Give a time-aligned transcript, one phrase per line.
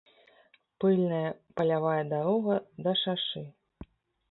[0.83, 1.29] Пыльная
[1.61, 2.57] палявая дарога
[2.87, 3.47] да шашы.